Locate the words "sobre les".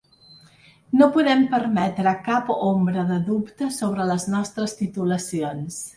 3.79-4.29